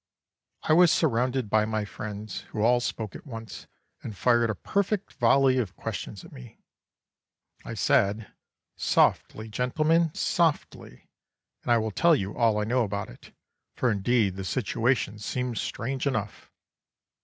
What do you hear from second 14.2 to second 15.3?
the situation